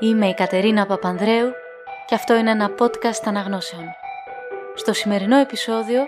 Είμαι 0.00 0.28
η 0.28 0.34
Κατερίνα 0.34 0.86
Παπανδρέου 0.86 1.52
και 2.06 2.14
αυτό 2.14 2.34
είναι 2.34 2.50
ένα 2.50 2.74
podcast 2.78 3.22
αναγνώσεων. 3.24 3.88
Στο 4.74 4.92
σημερινό 4.92 5.36
επεισόδιο 5.36 6.06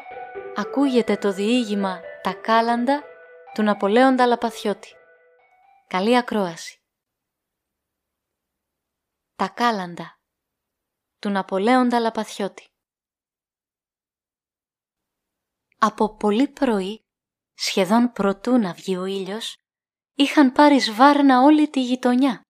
ακούγεται 0.56 1.16
το 1.16 1.32
διήγημα 1.32 2.00
«Τα 2.22 2.32
κάλαντα» 2.32 3.02
του 3.54 3.62
Ναπολέοντα 3.62 4.26
Λαπαθιώτη. 4.26 4.88
Καλή 5.86 6.16
ακρόαση. 6.16 6.80
«Τα 9.36 9.48
κάλαντα» 9.48 10.18
του 11.18 11.28
Ναπολέοντα 11.28 12.00
Λαπαθιώτη. 12.00 12.66
Από 15.78 16.16
πολύ 16.16 16.48
πρωί, 16.48 17.00
σχεδόν 17.54 18.12
προτού 18.12 18.58
να 18.58 18.72
βγει 18.72 18.96
ο 18.96 19.04
ήλιος, 19.04 19.56
είχαν 20.14 20.52
πάρει 20.52 20.80
σβάρνα 20.80 21.40
όλη 21.40 21.68
τη 21.68 21.82
γειτονιά 21.82 22.45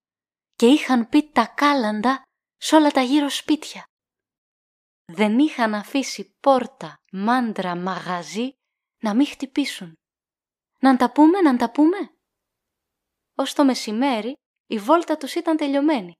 και 0.56 0.66
είχαν 0.66 1.08
πει 1.08 1.30
τα 1.30 1.46
κάλαντα 1.46 2.22
σ' 2.56 2.72
όλα 2.72 2.90
τα 2.90 3.02
γύρω 3.02 3.28
σπίτια. 3.28 3.84
Δεν 5.12 5.38
είχαν 5.38 5.74
αφήσει 5.74 6.36
πόρτα, 6.40 6.94
μάντρα, 7.12 7.76
μαγαζί 7.76 8.52
να 9.02 9.14
μην 9.14 9.26
χτυπήσουν. 9.26 9.92
Να 10.80 10.96
τα 10.96 11.12
πούμε, 11.12 11.40
να 11.40 11.56
τα 11.56 11.70
πούμε. 11.70 11.96
Ως 13.34 13.52
το 13.52 13.64
μεσημέρι 13.64 14.34
η 14.66 14.78
βόλτα 14.78 15.16
τους 15.16 15.34
ήταν 15.34 15.56
τελειωμένη 15.56 16.12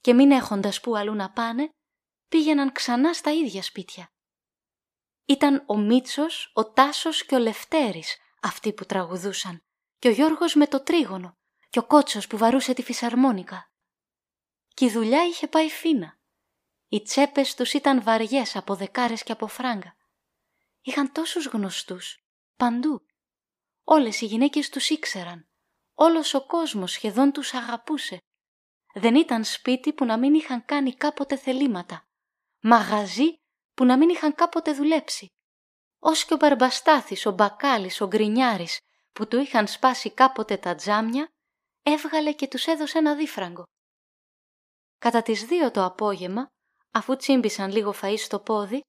και 0.00 0.14
μην 0.14 0.30
έχοντας 0.30 0.80
που 0.80 0.96
αλλού 0.96 1.14
να 1.14 1.32
πάνε, 1.32 1.68
πήγαιναν 2.28 2.72
ξανά 2.72 3.12
στα 3.12 3.30
ίδια 3.30 3.62
σπίτια. 3.62 4.06
Ήταν 5.24 5.64
ο 5.66 5.76
Μίτσος, 5.76 6.50
ο 6.54 6.72
Τάσος 6.72 7.26
και 7.26 7.34
ο 7.34 7.38
Λευτέρης 7.38 8.16
αυτοί 8.42 8.72
που 8.72 8.84
τραγουδούσαν 8.84 9.58
και 9.96 10.08
ο 10.08 10.10
Γιώργος 10.10 10.54
με 10.54 10.66
το 10.66 10.82
τρίγωνο 10.82 11.32
και 11.70 11.78
ο 11.78 11.86
Κότσος 11.86 12.26
που 12.26 12.36
βαρούσε 12.36 12.72
τη 12.72 12.82
φυσαρμόνικα. 12.82 13.70
Και 14.74 14.84
η 14.84 14.90
δουλειά 14.90 15.24
είχε 15.24 15.46
πάει 15.46 15.68
φίνα. 15.68 16.18
Οι 16.88 17.02
τσέπες 17.02 17.54
τους 17.54 17.72
ήταν 17.72 18.02
βαριές 18.02 18.56
από 18.56 18.74
δεκάρες 18.74 19.22
και 19.22 19.32
από 19.32 19.46
φράγκα. 19.46 19.96
Είχαν 20.80 21.12
τόσους 21.12 21.46
γνωστούς, 21.46 22.24
παντού. 22.56 23.06
Όλες 23.84 24.20
οι 24.20 24.26
γυναίκες 24.26 24.68
τους 24.68 24.90
ήξεραν. 24.90 25.48
Όλος 25.94 26.34
ο 26.34 26.46
κόσμος 26.46 26.92
σχεδόν 26.92 27.32
τους 27.32 27.54
αγαπούσε. 27.54 28.18
Δεν 28.94 29.14
ήταν 29.14 29.44
σπίτι 29.44 29.92
που 29.92 30.04
να 30.04 30.18
μην 30.18 30.34
είχαν 30.34 30.64
κάνει 30.64 30.94
κάποτε 30.94 31.36
θελήματα. 31.36 32.08
Μαγαζί 32.60 33.40
που 33.74 33.84
να 33.84 33.96
μην 33.96 34.08
είχαν 34.08 34.34
κάποτε 34.34 34.72
δουλέψει. 34.72 35.32
Ως 35.98 36.24
και 36.24 36.34
ο 36.34 36.36
Μπαρμπαστάθης, 36.36 37.26
ο 37.26 37.30
Μπακάλης, 37.30 38.00
ο 38.00 38.06
Γκρινιάρης 38.06 38.80
που 39.12 39.28
του 39.28 39.38
είχαν 39.38 39.66
σπάσει 39.66 40.10
κάποτε 40.10 40.56
τα 40.56 40.74
τζάμια, 40.74 41.32
έβγαλε 41.82 42.32
και 42.32 42.48
τους 42.48 42.66
έδωσε 42.66 42.98
ένα 42.98 43.14
δίφραγκο. 43.16 43.62
Κατά 44.98 45.22
τις 45.22 45.44
δύο 45.44 45.70
το 45.70 45.84
απόγευμα, 45.84 46.46
αφού 46.90 47.16
τσίμπησαν 47.16 47.70
λίγο 47.70 47.94
φαΐ 48.02 48.18
στο 48.18 48.40
πόδι, 48.40 48.80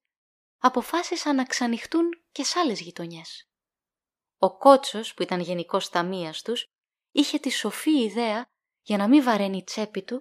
αποφάσισαν 0.58 1.36
να 1.36 1.46
ξανοιχτούν 1.46 2.10
και 2.32 2.44
σ' 2.44 2.56
άλλες 2.56 2.82
γειτονιές. 2.82 3.44
Ο 4.38 4.58
Κότσος, 4.58 5.14
που 5.14 5.24
ήταν 5.24 5.40
γενικός 5.40 5.90
ταμείας 5.90 6.42
τους, 6.42 6.66
είχε 7.12 7.40
τη 7.40 7.50
σοφή 7.50 8.04
ιδέα, 8.04 8.46
για 8.82 8.98
να 8.98 9.08
μην 9.08 9.24
βαραίνει 9.24 9.58
η 9.58 9.64
τσέπη 9.64 10.04
του, 10.04 10.20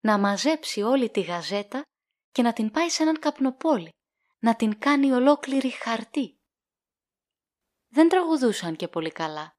να 0.00 0.18
μαζέψει 0.18 0.82
όλη 0.82 1.10
τη 1.10 1.20
γαζέτα 1.20 1.82
και 2.30 2.42
να 2.42 2.52
την 2.52 2.70
πάει 2.70 2.88
σε 2.88 3.02
έναν 3.02 3.18
καπνοπόλι, 3.18 3.90
να 4.38 4.56
την 4.56 4.78
κάνει 4.78 5.12
ολόκληρη 5.12 5.70
χαρτί. 5.70 6.36
Δεν 7.88 8.08
τραγουδούσαν 8.08 8.76
και 8.76 8.88
πολύ 8.88 9.10
καλά, 9.10 9.52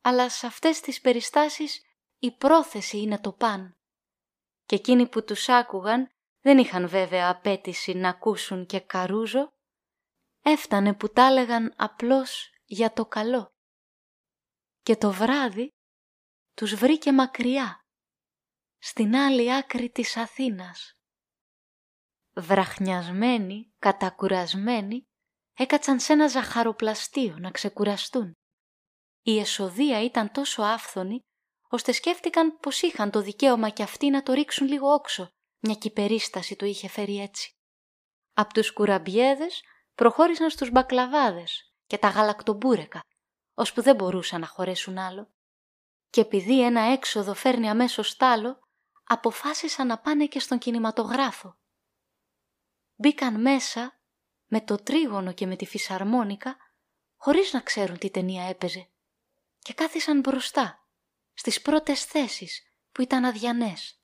αλλά 0.00 0.28
σε 0.30 0.46
αυτές 0.46 0.80
τις 0.80 1.00
περιστάσεις 1.00 1.83
η 2.24 2.36
πρόθεση 2.36 3.00
είναι 3.00 3.18
το 3.18 3.32
παν. 3.32 3.76
Και 4.64 4.74
εκείνοι 4.74 5.08
που 5.08 5.24
τους 5.24 5.48
άκουγαν 5.48 6.08
δεν 6.40 6.58
είχαν 6.58 6.88
βέβαια 6.88 7.30
απέτηση 7.30 7.94
να 7.94 8.08
ακούσουν 8.08 8.66
και 8.66 8.80
καρούζο, 8.80 9.52
έφτανε 10.42 10.94
που 10.94 11.08
τα 11.08 11.22
έλεγαν 11.22 11.74
απλώς 11.76 12.50
για 12.64 12.92
το 12.92 13.06
καλό. 13.06 13.48
Και 14.80 14.96
το 14.96 15.12
βράδυ 15.12 15.68
τους 16.54 16.74
βρήκε 16.74 17.12
μακριά, 17.12 17.84
στην 18.78 19.16
άλλη 19.16 19.54
άκρη 19.54 19.90
της 19.90 20.16
Αθήνας. 20.16 20.92
Βραχνιασμένοι, 22.32 23.72
κατακουρασμένοι, 23.78 25.04
έκατσαν 25.54 26.00
σε 26.00 26.12
ένα 26.12 26.28
ζαχαροπλαστείο 26.28 27.38
να 27.38 27.50
ξεκουραστούν. 27.50 28.32
Η 29.22 29.38
εσοδεία 29.38 30.02
ήταν 30.04 30.32
τόσο 30.32 30.62
άφθονη, 30.62 31.20
ώστε 31.74 31.92
σκέφτηκαν 31.92 32.58
πως 32.58 32.82
είχαν 32.82 33.10
το 33.10 33.20
δικαίωμα 33.20 33.68
κι 33.68 33.82
αυτοί 33.82 34.10
να 34.10 34.22
το 34.22 34.32
ρίξουν 34.32 34.66
λίγο 34.66 34.92
όξο, 34.92 35.28
μια 35.60 35.74
κυπερίσταση 35.74 36.56
το 36.56 36.66
είχε 36.66 36.88
φέρει 36.88 37.20
έτσι. 37.20 37.56
Απ' 38.32 38.52
τους 38.52 38.72
κουραμπιέδες 38.72 39.62
προχώρησαν 39.94 40.50
στους 40.50 40.70
μπακλαβάδες 40.70 41.74
και 41.86 41.98
τα 41.98 42.08
γαλακτομπούρεκα, 42.08 43.00
ώσπου 43.54 43.82
δεν 43.82 43.94
μπορούσαν 43.94 44.40
να 44.40 44.46
χωρέσουν 44.46 44.98
άλλο. 44.98 45.32
Και 46.10 46.20
επειδή 46.20 46.64
ένα 46.64 46.80
έξοδο 46.80 47.34
φέρνει 47.34 47.68
αμέσως 47.68 48.16
τ' 48.16 48.22
άλλο, 48.22 48.58
αποφάσισαν 49.04 49.86
να 49.86 49.98
πάνε 49.98 50.26
και 50.26 50.40
στον 50.40 50.58
κινηματογράφο. 50.58 51.58
Μπήκαν 52.94 53.40
μέσα 53.40 54.00
με 54.46 54.60
το 54.60 54.76
τρίγωνο 54.76 55.32
και 55.32 55.46
με 55.46 55.56
τη 55.56 55.66
φυσαρμόνικα, 55.66 56.56
χωρίς 57.16 57.52
να 57.52 57.60
ξέρουν 57.60 57.98
τι 57.98 58.10
ταινία 58.10 58.44
έπαιζε, 58.44 58.90
και 59.58 59.74
κάθισαν 59.74 60.20
μπροστά, 60.20 60.83
στις 61.34 61.62
πρώτες 61.62 62.04
θέσεις 62.04 62.62
που 62.92 63.02
ήταν 63.02 63.24
αδιανές. 63.24 63.98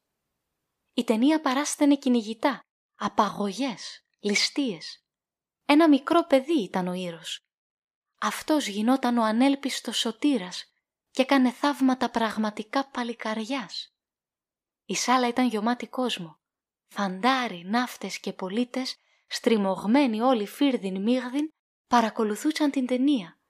Η 0.94 1.04
ταινία 1.04 1.40
παράστανε 1.40 1.96
κυνηγητά, 1.96 2.60
απαγωγές, 2.96 4.04
ληστείες. 4.20 5.04
Ένα 5.64 5.88
μικρό 5.88 6.26
παιδί 6.26 6.62
ήταν 6.62 6.88
ο 6.88 6.92
ήρος. 6.92 7.38
Αυτός 8.20 8.66
γινόταν 8.66 9.18
ο 9.18 9.22
ανέλπιστος 9.22 9.98
σωτήρας 9.98 10.64
και 11.10 11.22
έκανε 11.22 11.50
θαύματα 11.50 12.10
πραγματικά 12.10 12.90
παλικαριάς. 12.90 13.94
Η 14.84 14.94
σάλα 14.94 15.28
ήταν 15.28 15.48
γεμάτη 15.48 15.86
κόσμο. 15.86 16.38
Φαντάροι, 16.88 17.64
ναύτες 17.64 18.20
και 18.20 18.32
πολίτες 18.32 18.96
στριμωγμένοι 19.26 20.20
όλοι 20.20 20.46
φίρδιν 20.46 21.02
μίγδιν, 21.02 21.48
παρακολουθούσαν 21.86 22.70
την 22.70 22.86
ταινία 22.86 23.40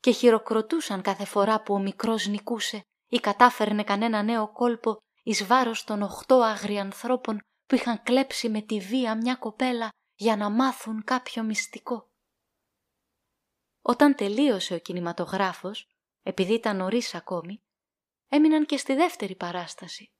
και 0.00 0.10
χειροκροτούσαν 0.10 1.02
κάθε 1.02 1.24
φορά 1.24 1.62
που 1.62 1.74
ο 1.74 1.78
μικρός 1.78 2.26
νικούσε 2.26 2.82
ή 3.08 3.18
κατάφερνε 3.18 3.84
κανένα 3.84 4.22
νέο 4.22 4.52
κόλπο 4.52 4.96
εις 5.22 5.46
βάρος 5.46 5.84
των 5.84 6.02
οχτώ 6.02 6.34
αγριανθρώπων 6.34 7.40
που 7.66 7.74
είχαν 7.74 8.02
κλέψει 8.02 8.48
με 8.48 8.62
τη 8.62 8.80
βία 8.80 9.16
μια 9.16 9.34
κοπέλα 9.34 9.88
για 10.14 10.36
να 10.36 10.50
μάθουν 10.50 11.04
κάποιο 11.04 11.42
μυστικό. 11.42 12.10
Όταν 13.82 14.14
τελείωσε 14.14 14.74
ο 14.74 14.78
κινηματογράφος, 14.78 15.86
επειδή 16.22 16.54
ήταν 16.54 16.76
νωρίς 16.76 17.14
ακόμη, 17.14 17.58
έμειναν 18.28 18.66
και 18.66 18.76
στη 18.76 18.94
δεύτερη 18.94 19.36
παράσταση. 19.36 20.12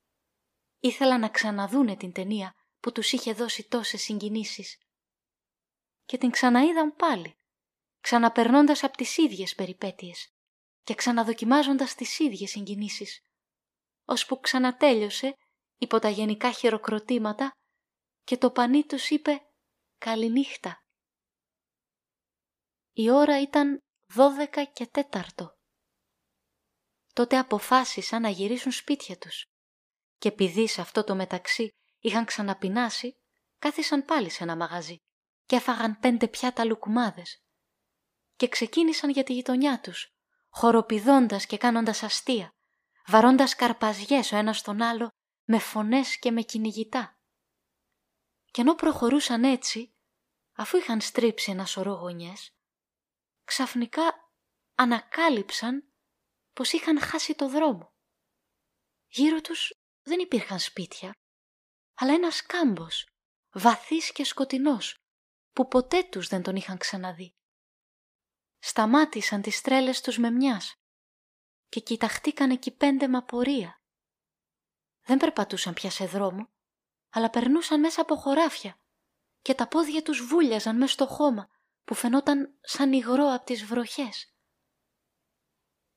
Ήθελαν 0.78 1.20
να 1.20 1.28
ξαναδούνε 1.28 1.96
την 1.96 2.12
ταινία 2.12 2.54
που 2.80 2.92
τους 2.92 3.12
είχε 3.12 3.32
δώσει 3.32 3.68
τόσες 3.68 4.02
συγκινήσεις 4.02 4.78
και 6.04 6.18
την 6.18 6.30
ξαναείδαν 6.30 6.96
πάλι, 6.96 7.36
ξαναπερνώντας 8.00 8.82
από 8.82 8.96
τις 8.96 9.16
ίδιες 9.16 9.54
περιπέτειες 9.54 10.32
και 10.88 10.94
ξαναδοκιμάζοντας 10.94 11.94
τις 11.94 12.18
ίδιες 12.18 12.50
συγκινήσεις, 12.50 13.20
ώσπου 14.04 14.40
ξανατέλειωσε 14.40 15.34
υπό 15.78 15.98
τα 15.98 16.08
γενικά 16.08 16.52
χειροκροτήματα 16.52 17.50
και 18.24 18.36
το 18.36 18.50
πανί 18.50 18.84
τους 18.84 19.10
είπε 19.10 19.40
«Καληνύχτα». 19.98 20.78
Η 22.92 23.10
ώρα 23.10 23.40
ήταν 23.40 23.78
δώδεκα 24.12 24.64
και 24.64 24.86
τέταρτο. 24.86 25.54
Τότε 27.12 27.38
αποφάσισαν 27.38 28.22
να 28.22 28.28
γυρίσουν 28.28 28.72
σπίτια 28.72 29.18
τους 29.18 29.44
και 30.18 30.28
επειδή 30.28 30.68
σε 30.68 30.80
αυτό 30.80 31.04
το 31.04 31.14
μεταξύ 31.14 31.68
είχαν 31.98 32.24
ξαναπεινάσει, 32.24 33.16
κάθισαν 33.58 34.04
πάλι 34.04 34.30
σε 34.30 34.42
ένα 34.42 34.56
μαγαζί 34.56 34.96
και 35.44 35.56
έφαγαν 35.56 35.98
πέντε 35.98 36.28
πιάτα 36.28 36.64
λουκουμάδες 36.64 37.38
και 38.36 38.48
ξεκίνησαν 38.48 39.10
για 39.10 39.24
τη 39.24 39.32
γειτονιά 39.32 39.80
τους, 39.80 40.12
χοροπηδώντας 40.48 41.46
και 41.46 41.58
κάνοντας 41.58 42.02
αστεία, 42.02 42.50
βαρώντας 43.06 43.54
καρπαζιές 43.54 44.32
ο 44.32 44.36
ένας 44.36 44.62
τον 44.62 44.82
άλλο 44.82 45.08
με 45.44 45.58
φωνές 45.58 46.18
και 46.18 46.30
με 46.30 46.42
κυνηγητά. 46.42 47.18
Και 48.50 48.60
ενώ 48.60 48.74
προχωρούσαν 48.74 49.44
έτσι, 49.44 49.94
αφού 50.52 50.76
είχαν 50.76 51.00
στρίψει 51.00 51.50
ένα 51.50 51.64
σωρό 51.64 51.92
γωνιές, 51.92 52.48
ξαφνικά 53.44 54.32
ανακάλυψαν 54.74 55.92
πως 56.52 56.72
είχαν 56.72 57.00
χάσει 57.00 57.34
το 57.34 57.48
δρόμο. 57.48 57.92
Γύρω 59.08 59.40
τους 59.40 59.72
δεν 60.02 60.18
υπήρχαν 60.18 60.58
σπίτια, 60.58 61.12
αλλά 61.94 62.12
ένας 62.12 62.42
κάμπος, 62.42 63.06
βαθύς 63.52 64.12
και 64.12 64.24
σκοτεινός, 64.24 64.96
που 65.52 65.68
ποτέ 65.68 66.02
τους 66.04 66.28
δεν 66.28 66.42
τον 66.42 66.56
είχαν 66.56 66.78
ξαναδεί. 66.78 67.37
Σταμάτησαν 68.58 69.42
τις 69.42 69.60
τρέλες 69.60 70.00
τους 70.00 70.18
με 70.18 70.30
μιας 70.30 70.74
και 71.68 71.80
κοιταχτήκαν 71.80 72.50
εκεί 72.50 72.70
πέντε 72.70 73.06
με 73.06 73.16
απορία. 73.16 73.82
Δεν 75.02 75.18
περπατούσαν 75.18 75.74
πια 75.74 75.90
σε 75.90 76.06
δρόμο, 76.06 76.50
αλλά 77.10 77.30
περνούσαν 77.30 77.80
μέσα 77.80 78.00
από 78.00 78.16
χωράφια 78.16 78.80
και 79.42 79.54
τα 79.54 79.68
πόδια 79.68 80.02
τους 80.02 80.26
βούλιαζαν 80.26 80.76
μέσα 80.76 80.92
στο 80.92 81.06
χώμα 81.06 81.48
που 81.84 81.94
φαινόταν 81.94 82.58
σαν 82.60 82.92
υγρό 82.92 83.32
από 83.32 83.44
τις 83.44 83.64
βροχές. 83.64 84.32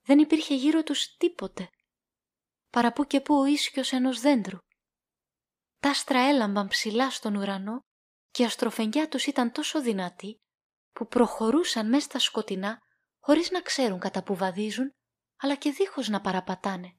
Δεν 0.02 0.18
υπήρχε 0.18 0.54
γύρω 0.54 0.82
τους 0.82 1.16
τίποτε, 1.16 1.70
παρά 2.70 2.92
που 2.92 3.04
και 3.04 3.20
που 3.20 3.34
ο 3.34 3.44
ίσιος 3.44 3.92
ενός 3.92 4.20
δέντρου. 4.20 4.58
Τα 5.78 5.90
άστρα 5.90 6.20
έλαμπαν 6.20 6.68
ψηλά 6.68 7.10
στον 7.10 7.34
ουρανό 7.34 7.80
και 8.30 8.42
η 8.42 8.44
αστροφενιά 8.44 9.08
τους 9.08 9.26
ήταν 9.26 9.52
τόσο 9.52 9.82
δυνατή 9.82 10.41
που 11.02 11.08
προχωρούσαν 11.08 11.88
μέσα 11.88 12.04
στα 12.04 12.18
σκοτεινά 12.18 12.78
χωρίς 13.18 13.50
να 13.50 13.60
ξέρουν 13.60 13.98
κατά 13.98 14.22
που 14.22 14.36
βαδίζουν, 14.36 14.90
αλλά 15.36 15.54
και 15.54 15.70
δίχως 15.70 16.08
να 16.08 16.20
παραπατάνε. 16.20 16.96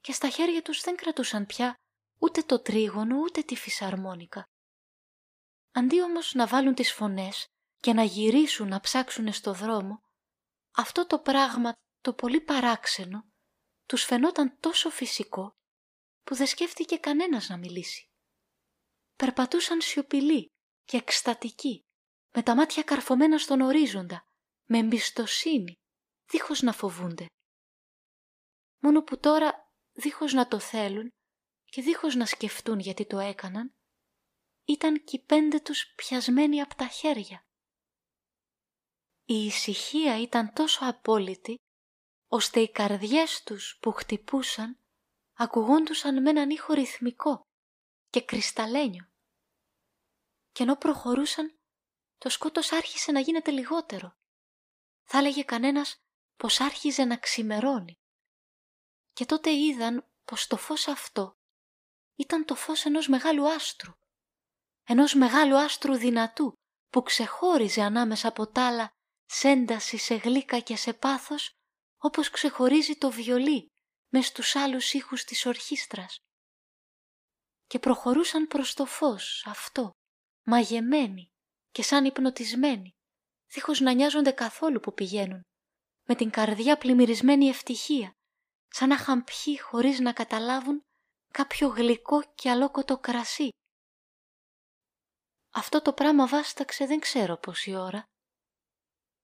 Και 0.00 0.12
στα 0.12 0.28
χέρια 0.28 0.62
τους 0.62 0.80
δεν 0.80 0.96
κρατούσαν 0.96 1.46
πια 1.46 1.74
ούτε 2.20 2.42
το 2.42 2.60
τρίγωνο 2.62 3.18
ούτε 3.18 3.42
τη 3.42 3.56
φυσαρμόνικα. 3.56 4.44
Αντί 5.72 6.02
όμως 6.02 6.34
να 6.34 6.46
βάλουν 6.46 6.74
τις 6.74 6.92
φωνές 6.92 7.46
και 7.76 7.92
να 7.92 8.02
γυρίσουν 8.02 8.68
να 8.68 8.80
ψάξουν 8.80 9.32
στο 9.32 9.52
δρόμο, 9.52 10.00
αυτό 10.76 11.06
το 11.06 11.18
πράγμα 11.18 11.72
το 12.00 12.14
πολύ 12.14 12.40
παράξενο 12.40 13.24
τους 13.86 14.04
φαινόταν 14.04 14.56
τόσο 14.60 14.90
φυσικό 14.90 15.52
που 16.22 16.34
δεν 16.34 16.46
σκέφτηκε 16.46 16.96
κανένας 16.96 17.48
να 17.48 17.56
μιλήσει. 17.56 18.04
Περπατούσαν 19.16 19.80
σιωπηλοί 19.80 20.46
και 20.84 20.96
εκστατικοί, 20.96 21.84
με 22.34 22.42
τα 22.42 22.54
μάτια 22.54 22.82
καρφωμένα 22.82 23.38
στον 23.38 23.60
ορίζοντα, 23.60 24.26
με 24.64 24.78
εμπιστοσύνη, 24.78 25.74
δίχως 26.30 26.62
να 26.62 26.72
φοβούνται. 26.72 27.26
Μόνο 28.82 29.02
που 29.02 29.18
τώρα, 29.18 29.72
δίχως 29.92 30.32
να 30.32 30.48
το 30.48 30.58
θέλουν 30.58 31.08
και 31.64 31.82
δίχως 31.82 32.14
να 32.14 32.26
σκεφτούν 32.26 32.78
γιατί 32.78 33.06
το 33.06 33.18
έκαναν, 33.18 33.74
ήταν 34.64 35.04
και 35.04 35.16
οι 35.16 35.24
πέντε 35.24 35.60
τους 35.60 35.94
πιασμένοι 35.94 36.60
από 36.60 36.74
τα 36.74 36.86
χέρια. 36.86 37.42
Η 39.24 39.44
ησυχία 39.44 40.20
ήταν 40.20 40.52
τόσο 40.52 40.84
απόλυτη, 40.84 41.56
ώστε 42.28 42.60
οι 42.60 42.70
καρδιές 42.70 43.42
τους 43.42 43.78
που 43.80 43.92
χτυπούσαν 43.92 44.78
ακουγόντουσαν 45.34 46.22
με 46.22 46.30
έναν 46.30 46.50
ήχο 46.50 46.72
ρυθμικό 46.72 47.40
και 48.10 48.24
κρυσταλλένιο. 48.24 49.08
Και 50.52 50.62
ενώ 50.62 50.76
προχωρούσαν, 50.76 51.58
το 52.24 52.30
σκότος 52.30 52.72
άρχισε 52.72 53.12
να 53.12 53.20
γίνεται 53.20 53.50
λιγότερο. 53.50 54.16
Θα 55.02 55.18
έλεγε 55.18 55.42
κανένας 55.42 55.96
πως 56.36 56.60
άρχιζε 56.60 57.04
να 57.04 57.16
ξημερώνει. 57.16 57.94
Και 59.12 59.24
τότε 59.26 59.50
είδαν 59.52 60.06
πως 60.24 60.46
το 60.46 60.56
φως 60.56 60.88
αυτό 60.88 61.32
ήταν 62.16 62.44
το 62.44 62.54
φως 62.54 62.84
ενός 62.84 63.08
μεγάλου 63.08 63.48
άστρου. 63.48 63.92
Ενός 64.84 65.14
μεγάλου 65.14 65.56
άστρου 65.58 65.96
δυνατού 65.96 66.52
που 66.88 67.02
ξεχώριζε 67.02 67.82
ανάμεσα 67.82 68.28
από 68.28 68.46
τ' 68.46 68.58
άλλα 68.58 68.90
σε 69.24 69.48
ένταση, 69.48 69.96
σε 69.96 70.14
γλύκα 70.14 70.60
και 70.60 70.76
σε 70.76 70.92
πάθος 70.92 71.52
όπως 71.98 72.30
ξεχωρίζει 72.30 72.96
το 72.96 73.10
βιολί 73.10 73.66
μες 74.12 74.26
στους 74.26 74.56
άλλους 74.56 74.92
ήχους 74.92 75.24
της 75.24 75.46
ορχήστρας. 75.46 76.16
Και 77.66 77.78
προχωρούσαν 77.78 78.46
προς 78.46 78.74
το 78.74 78.86
φως 78.86 79.44
αυτό, 79.46 79.90
μαγεμένοι 80.42 81.28
και 81.74 81.82
σαν 81.82 82.04
υπνοτισμένοι, 82.04 82.90
δίχως 83.52 83.80
να 83.80 83.92
νοιάζονται 83.92 84.30
καθόλου 84.30 84.80
που 84.80 84.94
πηγαίνουν, 84.94 85.40
με 86.08 86.14
την 86.14 86.30
καρδιά 86.30 86.78
πλημμυρισμένη 86.78 87.46
ευτυχία, 87.48 88.12
σαν 88.68 88.88
να 88.88 88.94
είχαν 88.94 89.24
πιει 89.24 89.60
χωρίς 89.60 89.98
να 89.98 90.12
καταλάβουν 90.12 90.80
κάποιο 91.30 91.68
γλυκό 91.68 92.22
και 92.34 92.50
αλόκοτο 92.50 92.98
κρασί. 92.98 93.48
Αυτό 95.50 95.82
το 95.82 95.92
πράγμα 95.92 96.26
βάσταξε 96.26 96.86
δεν 96.86 96.98
ξέρω 96.98 97.36
πόση 97.36 97.74
ώρα. 97.74 98.04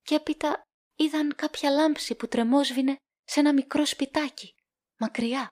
Και 0.03 0.14
έπειτα 0.14 0.62
είδαν 0.96 1.35
κάποια 1.35 1.70
λάμψη 1.70 2.14
που 2.14 2.29
τρεμόσβηνε 2.29 2.96
σε 3.25 3.41
ένα 3.41 3.53
μικρό 3.53 3.87
σπιτάκι, 3.87 4.55
μακριά. 4.99 5.49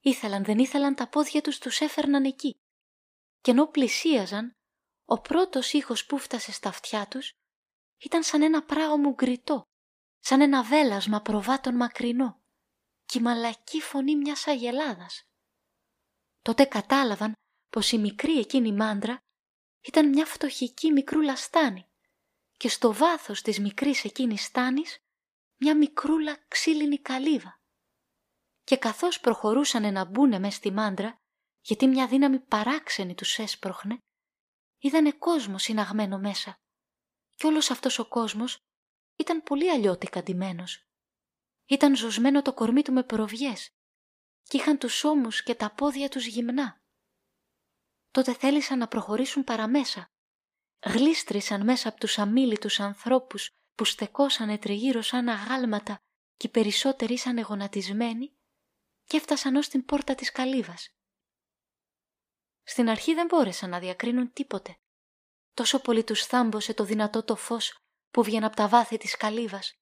Ήθελαν 0.00 0.44
δεν 0.44 0.58
ήθελαν 0.58 0.94
τα 0.94 1.08
πόδια 1.08 1.40
τους 1.42 1.58
τους 1.58 1.80
έφερναν 1.80 2.24
εκεί. 2.24 2.56
Και 3.40 3.50
ενώ 3.50 3.66
πλησίαζαν, 3.66 4.52
ο 5.10 5.20
πρώτος 5.20 5.72
ήχος 5.72 6.06
που 6.06 6.18
φτάσε 6.18 6.52
στα 6.52 6.68
αυτιά 6.68 7.06
τους 7.08 7.30
ήταν 7.98 8.22
σαν 8.22 8.42
ένα 8.42 8.62
πράγμα 8.62 9.10
γκριτό, 9.10 9.62
σαν 10.18 10.40
ένα 10.40 10.62
βέλασμα 10.62 11.20
προβάτων 11.20 11.74
μακρινό 11.76 12.40
και 13.04 13.18
η 13.18 13.20
μαλακή 13.22 13.80
φωνή 13.80 14.16
μιας 14.16 14.46
αγελάδας. 14.46 15.22
Τότε 16.42 16.64
κατάλαβαν 16.64 17.32
πως 17.68 17.92
η 17.92 17.98
μικρή 17.98 18.38
εκείνη 18.38 18.72
μάντρα 18.72 19.18
ήταν 19.80 20.08
μια 20.08 20.26
φτωχική 20.26 20.92
μικρούλα 20.92 21.36
στάνη 21.36 21.88
και 22.56 22.68
στο 22.68 22.92
βάθος 22.92 23.42
της 23.42 23.58
μικρής 23.60 24.04
εκείνης 24.04 24.44
στάνης 24.44 24.98
μια 25.60 25.76
μικρούλα 25.76 26.38
ξύλινη 26.48 26.98
καλύβα. 26.98 27.60
Και 28.64 28.76
καθώς 28.76 29.20
προχωρούσαν 29.20 29.92
να 29.92 30.04
μπουνε 30.04 30.38
μες 30.38 30.54
στη 30.54 30.72
μάντρα, 30.72 31.16
γιατί 31.60 31.86
μια 31.86 32.06
δύναμη 32.06 32.40
παράξενη 32.40 33.14
τους 33.14 33.38
έσπροχνε, 33.38 33.98
είδανε 34.78 35.12
κόσμος 35.12 35.62
συναγμένο 35.62 36.18
μέσα. 36.18 36.60
Και 37.34 37.46
όλος 37.46 37.70
αυτός 37.70 37.98
ο 37.98 38.08
κόσμος 38.08 38.58
ήταν 39.16 39.42
πολύ 39.42 39.70
αλλιώτικα 39.70 40.22
ντυμένος. 40.22 40.86
Ήταν 41.66 41.96
ζωσμένο 41.96 42.42
το 42.42 42.54
κορμί 42.54 42.82
του 42.82 42.92
με 42.92 43.02
προβιές 43.02 43.70
και 44.42 44.56
είχαν 44.56 44.78
τους 44.78 45.04
ώμους 45.04 45.42
και 45.42 45.54
τα 45.54 45.74
πόδια 45.74 46.08
τους 46.08 46.26
γυμνά. 46.26 46.82
Τότε 48.10 48.34
θέλησαν 48.34 48.78
να 48.78 48.88
προχωρήσουν 48.88 49.44
παραμέσα. 49.44 50.10
Γλίστρησαν 50.86 51.64
μέσα 51.64 51.88
από 51.88 52.00
τους 52.00 52.18
αμήλυτους 52.18 52.80
ανθρώπους 52.80 53.50
που 53.74 53.84
στεκόσανε 53.84 54.58
τριγύρω 54.58 55.02
σαν 55.02 55.28
αγάλματα 55.28 55.98
και 56.36 56.46
οι 56.46 56.50
περισσότεροι 56.50 57.12
ήσαν 57.12 57.40
γονατισμένοι 57.40 58.32
και 59.04 59.16
έφτασαν 59.16 59.56
ως 59.56 59.68
την 59.68 59.84
πόρτα 59.84 60.14
της 60.14 60.32
καλύβας. 60.32 60.97
Στην 62.68 62.88
αρχή 62.88 63.14
δεν 63.14 63.26
μπόρεσαν 63.26 63.70
να 63.70 63.78
διακρίνουν 63.78 64.32
τίποτε. 64.32 64.78
Τόσο 65.54 65.80
πολύ 65.80 66.04
τους 66.04 66.24
θάμπωσε 66.24 66.74
το 66.74 66.84
δυνατό 66.84 67.22
το 67.22 67.36
φως 67.36 67.78
που 68.10 68.22
βγαίνει 68.22 68.44
από 68.44 68.56
τα 68.56 68.68
βάθη 68.68 68.96
της 68.96 69.16
καλύβας. 69.16 69.74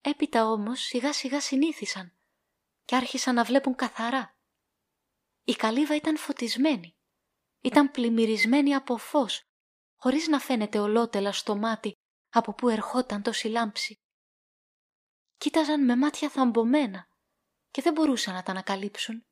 Έπειτα 0.00 0.46
όμως 0.46 0.80
σιγά 0.80 1.12
σιγά 1.12 1.40
συνήθισαν 1.40 2.16
και 2.84 2.96
άρχισαν 2.96 3.34
να 3.34 3.44
βλέπουν 3.44 3.74
καθαρά. 3.74 4.36
Η 5.44 5.52
καλύβα 5.54 5.94
ήταν 5.94 6.16
φωτισμένη. 6.16 6.96
Ήταν 7.60 7.90
πλημμυρισμένη 7.90 8.74
από 8.74 8.96
φως, 8.96 9.42
χωρίς 9.96 10.28
να 10.28 10.38
φαίνεται 10.38 10.78
ολότελα 10.78 11.32
στο 11.32 11.56
μάτι 11.56 11.92
από 12.28 12.54
που 12.54 12.68
ερχόταν 12.68 13.22
τόση 13.22 13.48
λάμψη. 13.48 14.00
Κοίταζαν 15.36 15.84
με 15.84 15.96
μάτια 15.96 16.28
θαμπομένα 16.28 17.08
και 17.70 17.82
δεν 17.82 17.92
μπορούσαν 17.92 18.34
να 18.34 18.42
τα 18.42 18.50
ανακαλύψουν. 18.50 19.26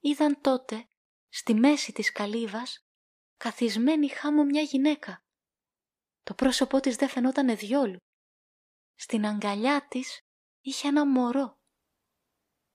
Είδαν 0.00 0.40
τότε, 0.40 0.89
στη 1.32 1.54
μέση 1.54 1.92
της 1.92 2.12
καλύβας, 2.12 2.84
καθισμένη 3.36 4.08
χάμω 4.08 4.44
μια 4.44 4.62
γυναίκα. 4.62 5.24
Το 6.22 6.34
πρόσωπό 6.34 6.80
της 6.80 6.96
δεν 6.96 7.08
φαινόταν 7.08 7.56
διόλου. 7.56 7.96
Στην 8.94 9.26
αγκαλιά 9.26 9.86
της 9.88 10.18
είχε 10.60 10.88
ένα 10.88 11.06
μωρό. 11.06 11.58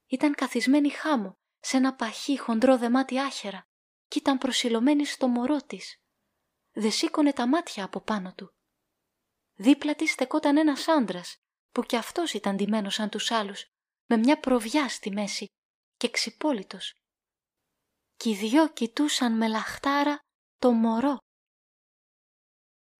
Ήταν 0.06 0.34
καθισμένη 0.34 0.90
χάμω 0.90 1.32
σε 1.58 1.76
ένα 1.76 1.94
παχύ 1.94 2.38
χοντρό 2.38 2.78
δεμάτι 2.78 3.18
άχερα 3.18 3.62
και 4.08 4.18
ήταν 4.18 4.38
προσιλωμένη 4.38 5.04
στο 5.04 5.28
μωρό 5.28 5.56
της. 5.56 5.96
Δε 6.72 6.90
σήκωνε 6.90 7.32
τα 7.32 7.48
μάτια 7.48 7.84
από 7.84 8.00
πάνω 8.00 8.34
του. 8.34 8.50
Δίπλα 9.54 9.94
της 9.94 10.10
στεκόταν 10.12 10.56
ένας 10.56 10.88
άντρας 10.88 11.36
που 11.70 11.82
κι 11.82 11.96
αυτός 11.96 12.32
ήταν 12.32 12.56
ντυμένος 12.56 12.94
σαν 12.94 13.08
τους 13.08 13.30
άλλους, 13.30 13.66
με 14.06 14.16
μια 14.16 14.40
προβιά 14.40 14.88
στη 14.88 15.10
μέση 15.10 15.46
και 15.96 16.10
ξυπόλυτος. 16.10 16.94
Κι 18.16 18.30
οι 18.30 18.34
δυο 18.34 18.72
κοιτούσαν 18.72 19.36
με 19.36 19.48
λαχτάρα 19.48 20.18
το 20.58 20.72
μωρό. 20.72 21.16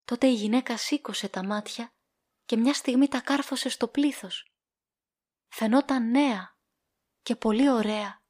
Τότε 0.05 0.27
η 0.27 0.35
γυναίκα 0.35 0.77
σήκωσε 0.77 1.29
τα 1.29 1.45
μάτια 1.45 1.89
και 2.45 2.57
μια 2.57 2.75
στιγμή 2.75 3.09
τα 3.09 3.21
κάρφωσε 3.21 3.69
στο 3.69 3.89
πλήθος. 3.89 4.51
Φαινόταν 5.49 6.11
νέα 6.11 6.57
και 7.23 7.37
πολύ 7.37 7.71
ωραία, 7.71 8.23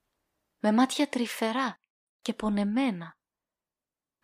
με 0.58 0.72
μάτια 0.72 1.08
τρυφερά 1.08 1.78
και 2.20 2.34
πονεμένα. 2.34 3.16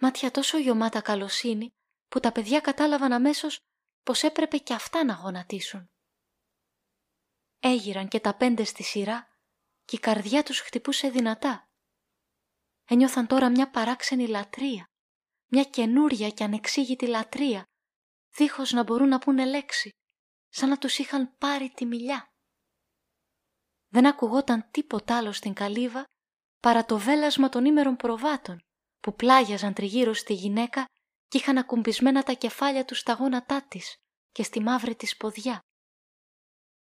Μάτια 0.01 0.31
τόσο 0.31 0.59
γιωμάτα 0.59 1.01
καλοσύνη 1.01 1.71
που 2.09 2.21
τα 2.21 2.33
παιδιά 2.33 2.61
κατάλαβαν 2.61 3.13
αμέσως 3.13 3.59
πως 4.03 4.23
έπρεπε 4.23 4.59
και 4.59 4.75
αυτά 4.75 5.05
να 5.05 5.15
γονατίσουν. 5.15 5.91
Έγυραν 7.59 8.09
και 8.09 8.21
τα 8.21 8.37
πέντε 8.37 8.65
στη 8.65 8.83
σειρά 8.83 9.29
και 9.85 9.97
η 9.97 9.99
καρδιά 9.99 10.43
τους 10.43 10.61
χτυπούσε 10.61 11.11
δυνατά. 11.11 11.72
Ένιωθαν 12.93 13.27
τώρα 13.27 13.51
μια 13.51 13.71
παράξενη 13.71 14.27
λατρεία, 14.27 14.85
μια 15.51 15.65
καινούρια 15.65 16.31
και 16.31 16.45
ανεξήγητη 16.45 17.07
λατρεία, 17.07 17.65
δίχως 18.37 18.73
να 18.73 18.83
μπορούν 18.83 19.09
να 19.09 19.19
πούνε 19.19 19.45
λέξη, 19.45 19.91
σαν 20.49 20.69
να 20.69 20.79
τους 20.79 20.99
είχαν 20.99 21.37
πάρει 21.39 21.71
τη 21.71 21.87
μιλιά. 21.87 22.27
δεν 23.89 24.07
ακουγόταν 24.07 24.69
τίποτα 24.71 25.17
άλλο 25.17 25.33
στην 25.33 25.53
καλύβα 25.53 26.05
παρά 26.61 26.85
το 26.85 26.99
βέλασμα 26.99 27.49
των 27.49 27.65
ήμερων 27.65 27.97
προβάτων 27.97 28.59
που 29.01 29.15
πλάγιαζαν 29.15 29.75
τριγύρω 29.75 30.13
στη 30.13 30.35
γυναίκα 30.35 30.85
και 31.29 31.39
είχαν 31.39 31.59
ακουμπισμένα 31.59 32.23
τα 32.23 32.33
κεφάλια 32.33 32.85
τους 32.85 32.99
στα 32.99 33.13
γόνατά 33.13 33.63
της 33.63 33.97
και 34.33 34.43
στη 34.43 34.61
μαύρη 34.61 34.97
της 34.97 35.17
ποδιά. 35.17 35.61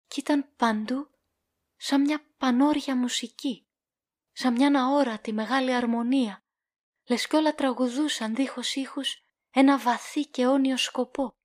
Κι 0.06 0.20
ήταν 0.20 0.52
παντού 0.56 1.10
σαν 1.76 2.00
μια 2.00 2.34
πανόρια 2.36 2.96
μουσική, 2.96 3.66
σαν 4.32 4.52
μια 4.52 4.82
αόρατη 4.82 5.32
μεγάλη 5.32 5.74
αρμονία, 5.74 6.44
λες 7.08 7.26
κι 7.26 7.36
όλα 7.36 7.54
τραγουδούσαν 7.54 8.34
δίχως 8.34 8.74
ήχους 8.74 9.24
ένα 9.50 9.78
βαθύ 9.78 10.26
και 10.26 10.46
όνιο 10.46 10.76
σκοπό. 10.76 11.36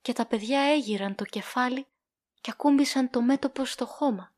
Και 0.00 0.12
τα 0.12 0.26
παιδιά 0.26 0.60
έγιραν 0.60 1.14
το 1.14 1.24
κεφάλι 1.24 1.86
και 2.40 2.50
ακούμπησαν 2.50 3.10
το 3.10 3.22
μέτωπο 3.22 3.64
στο 3.64 3.86
χώμα. 3.86 4.34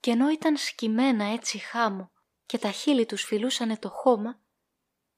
Και 0.00 0.10
ενώ 0.10 0.28
ήταν 0.28 0.56
σκυμμένα 0.56 1.24
έτσι 1.24 1.58
χάμω 1.58 2.12
και 2.46 2.58
τα 2.58 2.70
χείλη 2.70 3.06
τους 3.06 3.24
φιλούσανε 3.24 3.76
το 3.76 3.88
χώμα, 3.90 4.40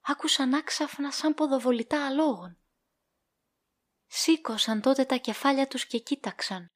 άκουσαν 0.01 0.55
άξαφνα 0.55 1.11
σαν 1.11 1.35
ποδοβολητά 1.35 2.07
αλόγων. 2.07 2.59
Σήκωσαν 4.07 4.81
τότε 4.81 5.05
τα 5.05 5.17
κεφάλια 5.17 5.67
τους 5.69 5.87
και 5.87 5.99
κοίταξαν 5.99 6.73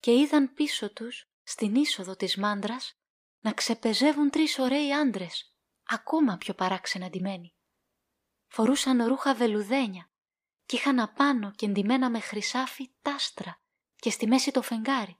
και 0.00 0.14
είδαν 0.14 0.54
πίσω 0.54 0.92
τους, 0.92 1.31
στην 1.42 1.74
είσοδο 1.74 2.16
της 2.16 2.36
μάντρας, 2.36 2.98
να 3.40 3.52
ξεπεζεύουν 3.52 4.30
τρεις 4.30 4.58
ωραίοι 4.58 4.92
άντρες, 4.92 5.54
ακόμα 5.84 6.36
πιο 6.36 6.54
παράξενα 6.54 7.08
ντυμένοι. 7.08 7.54
Φορούσαν 8.48 9.06
ρούχα 9.06 9.34
βελουδένια 9.34 10.10
και 10.66 10.76
είχαν 10.76 11.00
απάνω 11.00 11.50
και 11.50 11.66
εντυμένα 11.66 12.10
με 12.10 12.20
χρυσάφι 12.20 12.94
τάστρα 13.02 13.60
και 13.96 14.10
στη 14.10 14.26
μέση 14.26 14.50
το 14.50 14.62
φεγγάρι. 14.62 15.16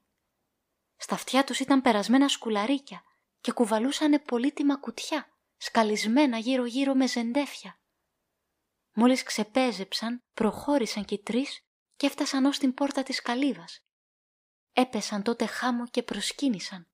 Στα 0.97 1.15
αυτιά 1.15 1.45
τους 1.45 1.61
ήταν 1.61 1.83
περασμένα 1.83 2.29
σκουλαρίκια 2.29 3.03
και 3.41 3.53
κουβαλούσανε 3.53 4.19
πολύτιμα 4.19 4.77
κουτιά, 4.77 5.37
σκαλισμένα 5.57 6.39
γύρω-γύρω 6.39 6.95
με 6.95 7.07
ζεντέφια. 7.07 7.81
Μόλις 8.93 9.23
ξεπέζεψαν, 9.23 10.23
προχώρησαν 10.35 11.05
και 11.05 11.15
οι 11.15 11.23
τρεις 11.23 11.67
και 11.97 12.07
έφτασαν 12.07 12.45
ως 12.45 12.59
την 12.59 12.75
πόρτα 12.75 13.03
της 13.03 13.23
καλύβας. 13.23 13.85
Έπεσαν 14.73 15.23
τότε 15.23 15.47
χάμω 15.47 15.89
και 15.89 16.03
προσκύνησαν. 16.03 16.87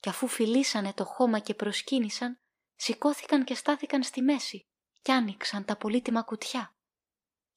Και 0.00 0.08
αφού 0.08 0.26
φιλήσανε 0.26 0.92
το 0.92 1.04
χώμα 1.04 1.38
και 1.38 1.54
προσκύνησαν, 1.54 2.40
σηκώθηκαν 2.74 3.44
και 3.44 3.54
στάθηκαν 3.54 4.02
στη 4.02 4.22
μέση 4.22 4.66
κι 5.02 5.12
άνοιξαν 5.12 5.64
τα 5.64 5.76
πολύτιμα 5.76 6.22
κουτιά. 6.22 6.74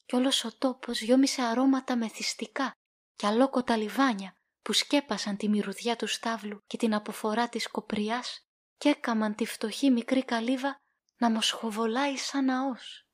Κι 0.06 0.16
όλος 0.16 0.44
ο 0.44 0.58
τόπος 0.58 1.02
γιόμισε 1.02 1.42
αρώματα 1.42 1.96
μεθυστικά 1.96 2.72
και 3.16 3.28
αλόκοτα 3.28 3.78
λιβάνια 3.78 4.34
που 4.62 4.74
σκέπασαν 4.74 5.38
τη 5.38 5.50
μυρουδιά 5.50 5.96
του 5.96 6.08
στάβλου 6.08 6.64
και 6.68 6.78
την 6.78 6.94
αποφορά 6.94 7.50
της 7.50 7.68
κοπριάς 7.68 8.48
και 8.78 8.90
έκαμαν 8.90 9.36
τη 9.36 9.46
φτωχή 9.46 9.92
μικρή 9.92 10.26
καλύβα 10.26 10.78
να 11.18 11.32
μοσχοβολάει 11.32 12.18
σαν 12.18 12.46
ναός. 12.46 13.08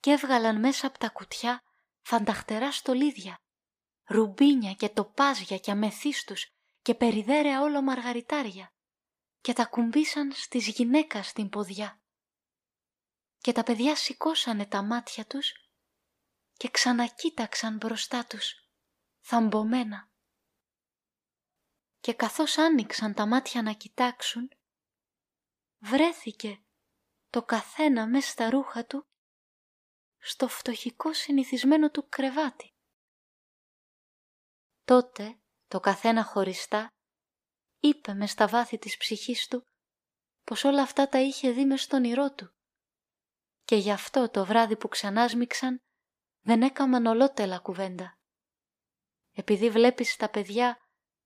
Και 0.00 0.10
έβγαλαν 0.10 0.60
μέσα 0.60 0.86
από 0.86 0.98
τα 0.98 1.08
κουτιά 1.08 1.62
φανταχτερά 2.02 2.72
στολίδια, 2.72 3.40
ρουμπίνια 4.10 4.72
και 4.72 4.88
τοπάζια 4.88 5.58
και 5.58 5.70
αμεθύστους 5.70 6.46
και 6.82 6.94
περιδέρεα 6.94 7.60
όλο 7.60 7.82
μαργαριτάρια 7.82 8.74
και 9.40 9.52
τα 9.52 9.64
κουμπίσαν 9.64 10.32
στις 10.32 10.68
γυναίκας 10.68 11.32
την 11.32 11.48
ποδιά. 11.48 12.02
Και 13.38 13.52
τα 13.52 13.62
παιδιά 13.62 13.96
σηκώσανε 13.96 14.66
τα 14.66 14.82
μάτια 14.82 15.26
τους 15.26 15.52
και 16.52 16.68
ξανακοίταξαν 16.70 17.76
μπροστά 17.76 18.24
τους, 18.26 18.54
θαμβωμένα 19.20 20.10
και 22.00 22.14
καθώς 22.14 22.58
άνοιξαν 22.58 23.14
τα 23.14 23.26
μάτια 23.26 23.62
να 23.62 23.72
κοιτάξουν, 23.72 24.50
βρέθηκε 25.78 26.62
το 27.30 27.42
καθένα 27.42 28.06
μέσα 28.06 28.30
στα 28.30 28.50
ρούχα 28.50 28.86
του 28.86 29.06
στο 30.18 30.48
φτωχικό 30.48 31.12
συνηθισμένο 31.12 31.90
του 31.90 32.08
κρεβάτι. 32.08 32.74
Τότε 34.90 35.40
το 35.66 35.80
καθένα 35.80 36.24
χωριστά 36.24 36.88
είπε 37.80 38.14
μες 38.14 38.30
στα 38.30 38.48
βάθη 38.48 38.78
της 38.78 38.96
ψυχής 38.96 39.46
του 39.46 39.64
πως 40.44 40.64
όλα 40.64 40.82
αυτά 40.82 41.08
τα 41.08 41.20
είχε 41.20 41.50
δει 41.50 41.64
μες 41.64 41.82
στον 41.82 42.04
ηρώ 42.04 42.32
του 42.32 42.50
και 43.64 43.76
γι' 43.76 43.90
αυτό 43.90 44.30
το 44.30 44.44
βράδυ 44.44 44.76
που 44.76 44.88
ξανάσμιξαν 44.88 45.78
δεν 46.40 46.62
έκαμαν 46.62 47.06
ολότελα 47.06 47.58
κουβέντα. 47.58 48.18
Επειδή 49.32 49.70
βλέπεις 49.70 50.16
τα 50.16 50.30
παιδιά 50.30 50.78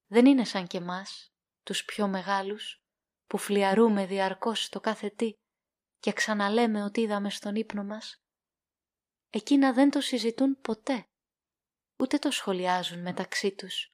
δεν 0.06 0.26
είναι 0.26 0.44
σαν 0.44 0.66
και 0.66 0.80
μας, 0.80 1.32
τους 1.62 1.84
πιο 1.84 2.08
μεγάλους, 2.08 2.82
που 3.26 3.38
φλιαρούμε 3.38 4.06
διαρκώς 4.06 4.68
το 4.68 4.80
κάθε 4.80 5.10
τι 5.10 5.32
και 5.98 6.12
ξαναλέμε 6.12 6.82
ότι 6.82 7.00
είδαμε 7.00 7.30
στον 7.30 7.54
ύπνο 7.54 7.84
μας. 7.84 8.16
Εκείνα 9.30 9.72
δεν 9.72 9.90
το 9.90 10.00
συζητούν 10.00 10.60
ποτέ, 10.60 11.08
ούτε 12.02 12.18
το 12.18 12.30
σχολιάζουν 12.30 13.00
μεταξύ 13.00 13.54
τους. 13.54 13.88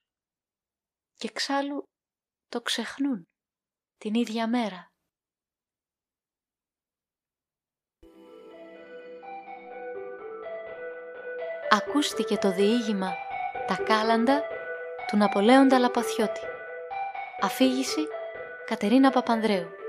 Και 1.13 1.27
εξάλλου 1.27 1.83
το 2.47 2.61
ξεχνούν 2.61 3.23
την 3.97 4.13
ίδια 4.13 4.47
μέρα. 4.47 4.85
Ακούστηκε 11.69 12.37
το 12.37 12.51
διήγημα 12.51 13.13
«Τα 13.67 13.83
κάλαντα» 13.83 14.43
του 15.07 15.17
Ναπολέοντα 15.17 15.79
Λαπαθιώτη. 15.79 16.41
Αφήγηση 17.41 18.07
Κατερίνα 18.65 19.11
Παπανδρέου. 19.11 19.80